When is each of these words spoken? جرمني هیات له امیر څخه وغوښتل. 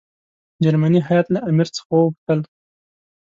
جرمني 0.63 0.99
هیات 1.07 1.27
له 1.31 1.39
امیر 1.49 1.67
څخه 1.75 1.89
وغوښتل. 1.93 2.39